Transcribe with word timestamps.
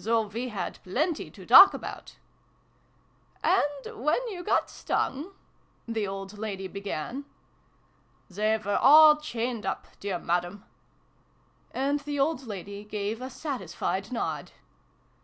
"so 0.00 0.28
we 0.28 0.46
had 0.50 0.78
plenty 0.84 1.28
to 1.28 1.44
talk 1.44 1.74
about!"" 1.74 2.14
And 3.42 3.96
when 3.96 4.28
you 4.28 4.44
got 4.44 4.70
stung" 4.70 5.32
the 5.88 6.06
old 6.06 6.38
lady 6.38 6.68
began." 6.68 7.24
They 8.30 8.56
were 8.58 8.76
all 8.80 9.16
chained 9.16 9.66
up, 9.66 9.88
dear 9.98 10.20
Madam!" 10.20 10.64
And 11.72 11.98
the 11.98 12.20
old 12.20 12.46
lady 12.46 12.84
gave 12.84 13.20
a 13.20 13.28
satisfied 13.28 14.12
nod. 14.12 14.52